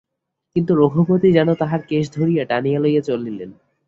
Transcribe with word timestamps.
কিন্তু 0.55 0.71
রঘুপতি 0.75 1.29
যেন 1.31 1.49
তাঁহার 1.53 1.81
কেশ 1.87 2.05
ধরিয়া 2.13 2.43
টানিয়া 2.45 2.79
লইয়া 2.79 3.01
চলিলেন। 3.01 3.49